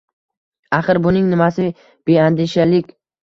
—axir, 0.77 0.99
buning 1.07 1.27
nimasi 1.35 1.67
beandishalik? 2.11 2.93